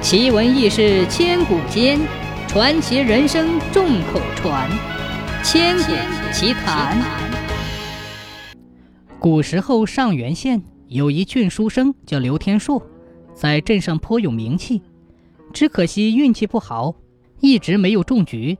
[0.00, 1.98] 奇闻异事千古间，
[2.46, 4.70] 传奇人生众口传。
[5.42, 5.92] 千古
[6.32, 6.96] 奇谈。
[9.18, 12.80] 古时候，上元县有一俊书生叫刘天硕，
[13.34, 14.80] 在镇上颇有名气。
[15.52, 16.94] 只可惜运气不好，
[17.40, 18.56] 一直没有中举。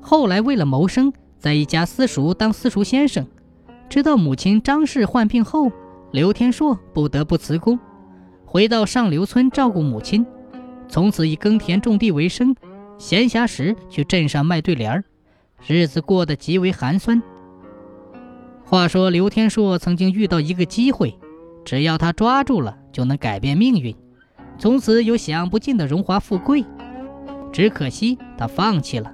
[0.00, 3.24] 后来为了谋生，在一家私塾当私塾先生。
[3.90, 5.70] 直到母亲张氏患病后，
[6.12, 7.78] 刘天硕不得不辞工，
[8.46, 10.26] 回到上流村照顾母亲。
[10.92, 12.54] 从此以耕田种地为生，
[12.98, 15.02] 闲暇时去镇上卖对联儿，
[15.66, 17.22] 日子过得极为寒酸。
[18.62, 21.18] 话说刘天硕曾经遇到一个机会，
[21.64, 23.96] 只要他抓住了，就能改变命运，
[24.58, 26.62] 从此有享不尽的荣华富贵。
[27.50, 29.10] 只可惜他放弃了。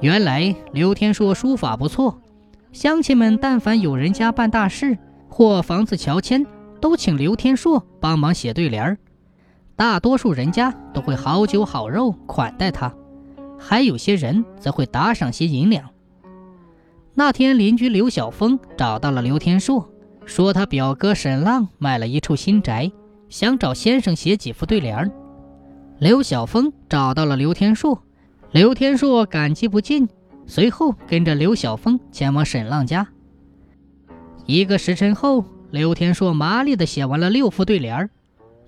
[0.00, 2.18] 原来刘天硕书法不错，
[2.72, 4.96] 乡亲们但凡有人家办大事
[5.28, 6.46] 或房子乔迁，
[6.80, 8.96] 都请刘天硕帮忙写对联儿。
[9.78, 12.92] 大多数人家都会好酒好肉款待他，
[13.56, 15.88] 还有些人则会打赏些银两。
[17.14, 19.88] 那天，邻居刘晓峰找到了刘天硕，
[20.26, 22.90] 说他表哥沈浪买了一处新宅，
[23.28, 25.12] 想找先生写几副对联。
[26.00, 28.02] 刘晓峰找到了刘天硕，
[28.50, 30.08] 刘天硕感激不尽，
[30.44, 33.06] 随后跟着刘晓峰前往沈浪家。
[34.44, 38.10] 一个时辰后，刘天硕麻利地写完了六副对联。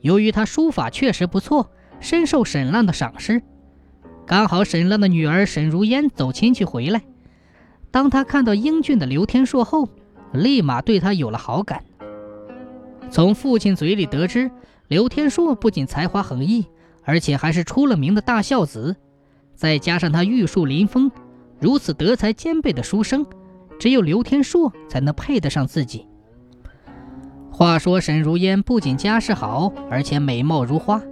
[0.01, 1.71] 由于他书法确实不错，
[2.01, 3.43] 深受沈浪的赏识。
[4.27, 7.03] 刚好沈浪的女儿沈如烟走亲戚回来，
[7.91, 9.89] 当他看到英俊的刘天硕后，
[10.33, 11.85] 立马对他有了好感。
[13.11, 14.51] 从父亲嘴里得知，
[14.89, 16.65] 刘天硕不仅才华横溢，
[17.03, 18.95] 而且还是出了名的大孝子。
[19.55, 21.11] 再加上他玉树临风，
[21.59, 23.27] 如此德才兼备的书生，
[23.79, 26.07] 只有刘天硕才能配得上自己。
[27.61, 31.03] 话说沈如烟不仅家世好，而且美貌如花。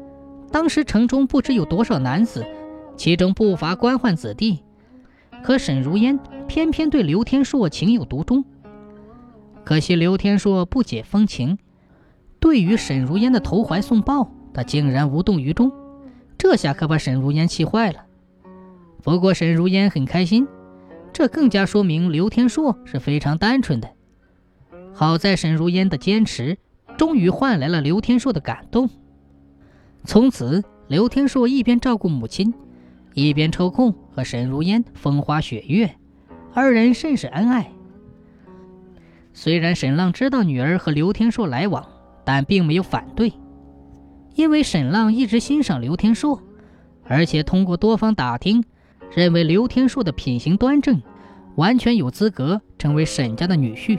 [0.51, 2.43] 当时城中不知有多少男子，
[2.97, 4.63] 其中不乏官宦子弟。
[5.43, 8.43] 可沈如烟偏偏对刘天硕情有独钟。
[9.63, 11.59] 可惜刘天硕不解风情，
[12.41, 15.71] 对于沈如烟的投怀送抱，他竟然无动于衷。
[16.39, 18.07] 这下可把沈如烟气坏了。
[19.03, 20.49] 不过沈如烟很开心，
[21.13, 23.91] 这更加说明刘天硕是非常单纯的。
[24.99, 26.59] 好在沈如烟的坚持，
[26.97, 28.91] 终于换来了刘天硕的感动。
[30.05, 32.53] 从此，刘天硕一边照顾母亲，
[33.15, 35.95] 一边抽空和沈如烟风花雪月，
[36.53, 37.71] 二人甚是恩爱。
[39.33, 41.87] 虽然沈浪知道女儿和刘天硕来往，
[42.25, 43.33] 但并没有反对，
[44.35, 46.43] 因为沈浪一直欣赏刘天硕，
[47.05, 48.65] 而且通过多方打听，
[49.15, 51.01] 认为刘天硕的品行端正，
[51.55, 53.97] 完全有资格成为沈家的女婿。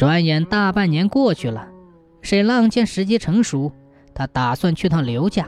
[0.00, 1.68] 转眼大半年过去了，
[2.22, 3.70] 沈浪见时机成熟，
[4.14, 5.46] 他打算去趟刘家，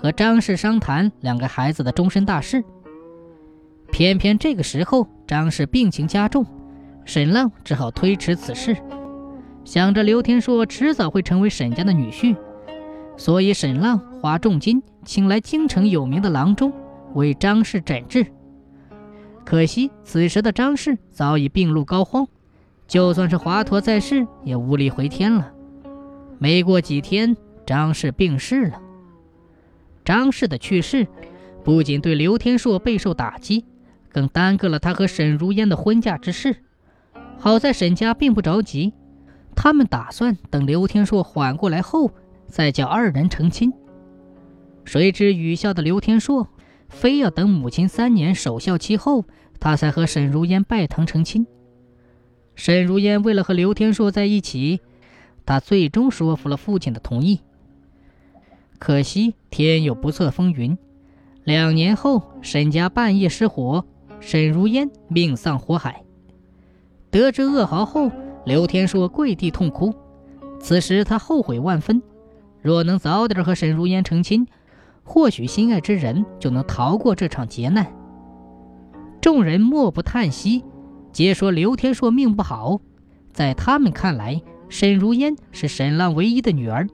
[0.00, 2.64] 和张氏商谈两个孩子的终身大事。
[3.92, 6.46] 偏偏这个时候张氏病情加重，
[7.04, 8.74] 沈浪只好推迟此事。
[9.66, 12.34] 想着刘天硕迟早会成为沈家的女婿，
[13.18, 16.72] 所以沈浪花重金请来京城有名的郎中
[17.12, 18.24] 为张氏诊治。
[19.44, 22.26] 可惜此时的张氏早已病入膏肓。
[22.94, 25.52] 就算是华佗在世，也无力回天了。
[26.38, 28.80] 没过几天，张氏病逝了。
[30.04, 31.08] 张氏的去世，
[31.64, 33.64] 不仅对刘天硕备受打击，
[34.12, 36.58] 更耽搁了他和沈如烟的婚嫁之事。
[37.36, 38.92] 好在沈家并不着急，
[39.56, 42.12] 他们打算等刘天硕缓过来后，
[42.46, 43.72] 再叫二人成亲。
[44.84, 46.46] 谁知雨孝的刘天硕，
[46.88, 49.24] 非要等母亲三年守孝期后，
[49.58, 51.44] 他才和沈如烟拜堂成亲。
[52.54, 54.80] 沈如烟为了和刘天硕在一起，
[55.44, 57.40] 她最终说服了父亲的同意。
[58.78, 60.76] 可惜天有不测风云，
[61.44, 63.84] 两年后沈家半夜失火，
[64.20, 66.02] 沈如烟命丧火海。
[67.10, 68.10] 得知噩耗后，
[68.44, 69.94] 刘天硕跪地痛哭。
[70.60, 72.02] 此时他后悔万分，
[72.60, 74.46] 若能早点和沈如烟成亲，
[75.02, 77.92] 或许心爱之人就能逃过这场劫难。
[79.20, 80.64] 众人莫不叹息。
[81.14, 82.80] 皆说刘天硕命不好，
[83.32, 86.88] 在他们看来，沈如烟是沈浪唯一的女儿。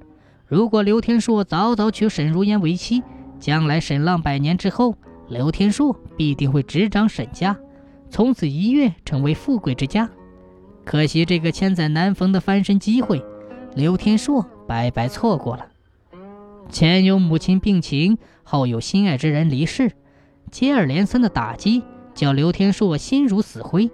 [0.46, 3.02] 如果刘天硕早早娶沈如烟为妻，
[3.38, 4.94] 将来沈浪百年之后，
[5.30, 7.56] 刘天硕必定会执掌沈家，
[8.10, 10.10] 从此一跃成为富贵之家。
[10.84, 13.24] 可惜这个千载难逢的翻身机会，
[13.74, 15.66] 刘天硕白白错过了。
[16.68, 19.92] 前有母亲病情，后有心爱之人离世，
[20.50, 21.82] 接二连三的打击，
[22.14, 23.90] 叫刘天硕心如死灰。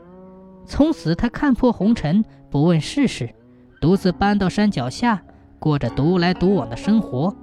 [0.66, 3.30] 从此，他看破红尘，不问世事，
[3.80, 5.22] 独自搬到山脚下，
[5.58, 7.34] 过着独来独往的生活。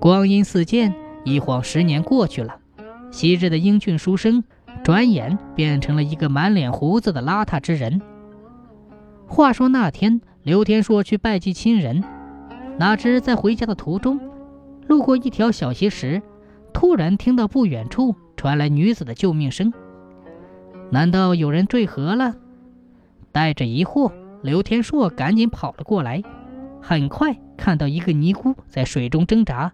[0.00, 0.94] 光阴似箭，
[1.24, 2.56] 一晃十年过去了。
[3.10, 4.42] 昔日的英俊书生，
[4.82, 8.00] 转眼变成了一个满脸胡子的邋遢之人。
[9.26, 12.02] 话说那天，刘天硕去拜祭亲人，
[12.78, 14.20] 哪知在回家的途中，
[14.86, 16.22] 路过一条小溪时，
[16.72, 19.72] 突然听到不远处传来女子的救命声。
[20.92, 22.36] 难道有人坠河了？
[23.32, 24.12] 带着疑惑，
[24.42, 26.22] 刘天硕赶紧跑了过来。
[26.82, 29.72] 很快看到一个尼姑在水中挣扎，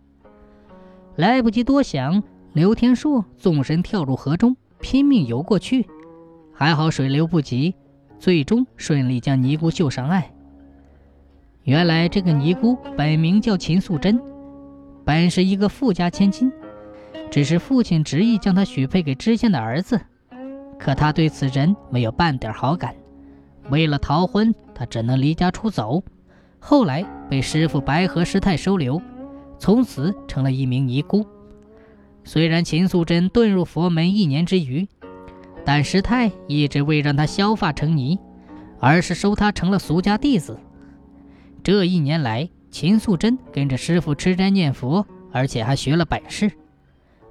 [1.17, 2.23] 来不及多想。
[2.53, 5.88] 刘天硕纵身跳入河中，拼命游过去，
[6.55, 7.75] 还好水流不急，
[8.21, 10.23] 最终顺利将尼姑救上岸。
[11.64, 14.21] 原来这个尼姑本名叫秦素贞，
[15.05, 16.53] 本是一个富家千金，
[17.29, 20.00] 只是父亲执意将她许配给知县的儿子，
[20.79, 22.95] 可他对此人没有半点好感，
[23.69, 26.03] 为了逃婚，他只能离家出走。
[26.61, 29.01] 后来被师傅白河师太收留，
[29.59, 31.27] 从此成了一名尼姑。
[32.25, 34.87] 虽然秦素贞遁入佛门一年之余，
[35.65, 38.19] 但师太一直未让她削发成尼，
[38.81, 40.59] 而是收她成了俗家弟子。
[41.63, 46.51] 这一年来，秦素贞跟着师傅吃斋念佛，而且还学了本事。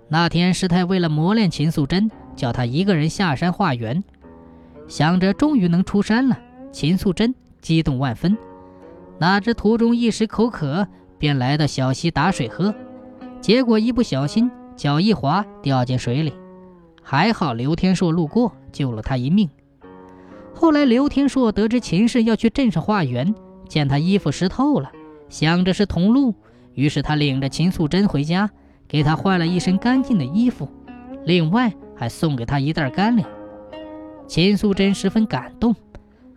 [0.10, 4.02] 那天，师太为了磨练秦素贞，叫他一个人下山化缘。
[4.88, 6.40] 想着终于能出山了，
[6.72, 8.38] 秦素贞激动万分。
[9.20, 10.88] 哪知途中一时口渴，
[11.18, 12.74] 便来到小溪打水喝，
[13.42, 14.50] 结果一不小心。
[14.78, 16.32] 脚一滑，掉进水里，
[17.02, 19.50] 还好刘天硕路过，救了他一命。
[20.54, 23.34] 后来刘天硕得知秦氏要去镇上化缘，
[23.68, 24.92] 见他衣服湿透了，
[25.30, 26.36] 想着是同路，
[26.76, 28.52] 于是他领着秦素贞回家，
[28.88, 30.70] 给他换了一身干净的衣服，
[31.26, 33.28] 另外还送给他一袋干粮。
[34.28, 35.76] 秦素贞十分感动，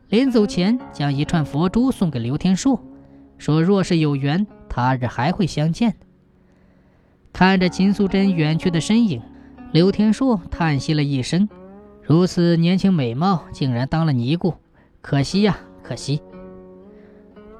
[0.08, 2.82] 临走前将一串佛珠送给刘天硕，
[3.36, 5.94] 说若是有缘，他日还会相见。
[7.32, 9.22] 看着秦素贞远去的身影，
[9.72, 11.48] 刘天硕叹息了一声
[12.02, 14.54] ：“如此年轻美貌，竟然当了尼姑，
[15.00, 16.20] 可惜呀，可惜。”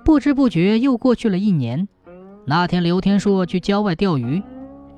[0.05, 1.87] 不知不觉又过去了一年。
[2.46, 4.43] 那天，刘天硕去郊外钓鱼，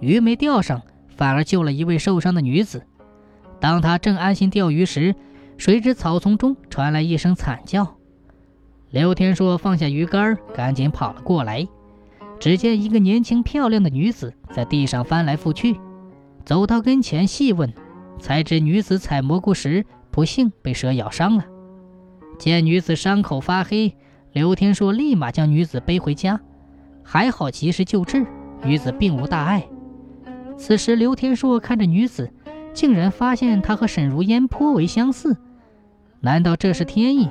[0.01, 2.87] 鱼没钓上，反而救了一位受伤的女子。
[3.63, 5.15] 当他正安心钓鱼时，
[5.57, 7.95] 谁知草丛中传来一声惨叫。
[8.91, 11.69] 刘天硕放下鱼竿，赶紧跑了过来。
[12.41, 15.79] 只见一个年轻漂亮的女子在地上翻来覆去，
[16.45, 17.73] 走到跟前细问，
[18.19, 21.45] 才知女子采蘑菇时不幸被蛇咬伤了。
[22.41, 23.95] 见女子伤口发黑，
[24.33, 26.41] 刘天硕立马将女子背回家，
[27.05, 28.27] 还好及时救治，
[28.65, 29.69] 女子并无大碍。
[30.59, 32.29] 此时刘天硕看着女子，
[32.75, 35.37] 竟然发现她和沈如烟颇为相似，
[36.21, 37.29] 难道这是天意？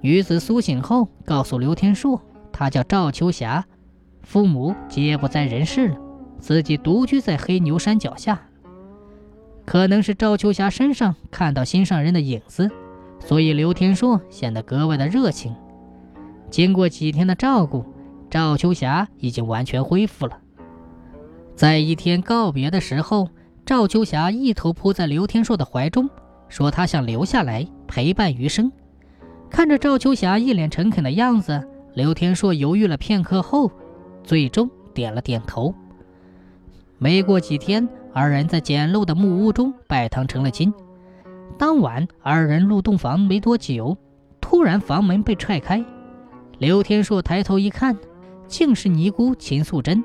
[0.00, 2.20] 女子苏醒后告诉刘天硕。
[2.58, 3.66] 他叫赵秋霞，
[4.22, 5.98] 父母皆不在人世了，
[6.38, 8.40] 自己独居在黑牛山脚下。
[9.66, 12.70] 可能是赵秋霞身上看到心上人的影子，
[13.20, 15.54] 所以刘天硕显得格外的热情。
[16.50, 17.84] 经过几天的照顾，
[18.30, 20.38] 赵秋霞已经完全恢复了。
[21.54, 23.28] 在一天告别的时候，
[23.66, 26.08] 赵秋霞一头扑在刘天硕的怀中，
[26.48, 28.70] 说她想留下来陪伴余生。
[29.50, 31.68] 看着赵秋霞一脸诚恳的样子。
[31.92, 33.68] 刘天硕犹豫了片刻后，
[34.22, 35.74] 最终点了点头。
[36.98, 40.72] 没过几天，二人在简陋的木屋中拜堂成了亲。
[41.58, 43.96] 当晚，二人入洞房没多久，
[44.40, 45.84] 突然房门被踹开。
[46.58, 47.96] 刘天硕抬头一看，
[48.46, 50.04] 竟是尼姑秦素贞。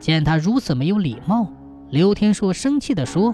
[0.00, 1.46] 见他如此没有礼貌，
[1.94, 3.32] 刘天硕生气地说：“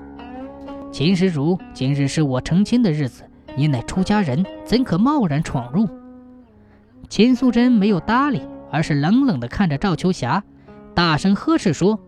[0.92, 3.24] 秦施主，今日是我成亲的日子，
[3.56, 5.88] 你乃出家人，怎可贸然闯入？”
[7.08, 10.44] 秦素贞没有搭理，而是冷冷地看着赵秋霞，
[10.94, 11.98] 大声呵斥说：“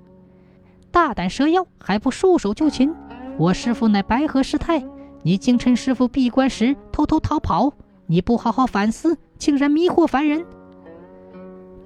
[0.93, 2.95] 大胆蛇妖，还不束手就擒！
[3.39, 4.85] 我师父乃白河师太，
[5.23, 7.73] 你竟趁师父闭关时偷偷逃跑！
[8.05, 10.45] 你不好好反思，竟然迷惑凡人！”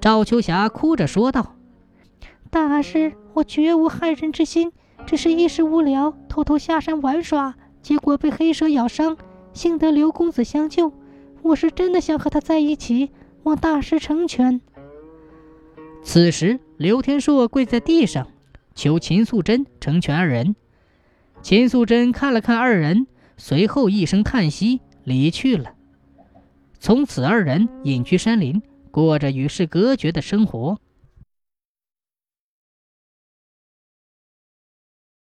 [0.01, 1.55] 赵秋霞哭着说道
[2.51, 4.71] ：“大师，我绝无害人之心，
[5.05, 9.15] 只是一时无聊，偷偷下山玩耍，结果被黑蛇咬伤，
[9.53, 10.91] 幸得刘公子相救。”
[11.43, 13.11] 我是真的想和他在一起，
[13.43, 14.59] 望大师成全。
[16.01, 18.27] 此时，刘天硕跪在地上，
[18.73, 20.55] 求秦素贞成全二人。
[21.43, 23.05] 秦素贞看了看二人，
[23.37, 25.75] 随后一声叹息，离去了。
[26.79, 30.79] 从此，二人隐居山林，过着与世隔绝的生活。